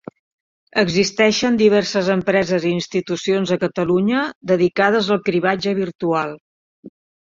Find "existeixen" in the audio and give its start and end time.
0.83-1.59